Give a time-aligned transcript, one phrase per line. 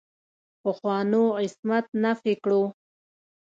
[0.61, 2.61] پخوانو عصمت نفي کړو.